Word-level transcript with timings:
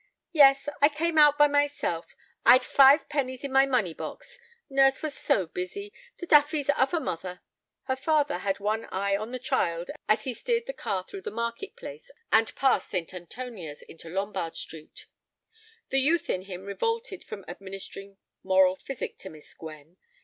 "Yes. 0.31 0.67
I 0.81 0.89
came 0.89 1.19
out 1.19 1.37
by 1.37 1.45
myself. 1.47 2.15
I'd 2.43 2.63
five 2.63 3.07
pennies 3.07 3.43
in 3.43 3.51
my 3.51 3.67
money 3.67 3.93
box. 3.93 4.39
Nurse 4.67 5.03
was 5.03 5.13
so 5.13 5.45
busy. 5.45 5.93
The 6.17 6.25
daffies 6.25 6.71
are 6.71 6.87
for 6.87 6.99
mother." 6.99 7.41
Her 7.83 7.95
father 7.95 8.39
had 8.39 8.59
one 8.59 8.85
eye 8.85 9.15
on 9.15 9.29
the 9.31 9.37
child 9.37 9.91
as 10.09 10.23
he 10.23 10.33
steered 10.33 10.65
the 10.65 10.73
car 10.73 11.03
through 11.07 11.21
the 11.21 11.29
market 11.29 11.75
place 11.75 12.09
and 12.31 12.55
past 12.55 12.89
St. 12.89 13.13
Antonia's 13.13 13.83
into 13.83 14.09
Lombard 14.09 14.55
Street. 14.55 15.05
The 15.89 15.99
youth 15.99 16.31
in 16.31 16.41
him 16.45 16.63
revolted 16.63 17.23
from 17.23 17.45
administering 17.47 18.17
moral 18.43 18.77
physic 18.77 19.19
to 19.19 19.29
Miss 19.29 19.53
Gwen. 19.53 19.97